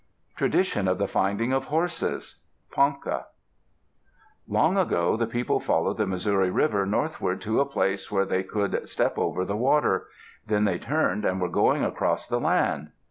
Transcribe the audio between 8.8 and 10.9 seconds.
step over the water. Then they